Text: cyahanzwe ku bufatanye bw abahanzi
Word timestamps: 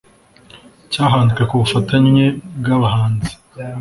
cyahanzwe 0.91 1.41
ku 1.49 1.55
bufatanye 1.61 2.25
bw 2.59 2.65
abahanzi 2.77 3.31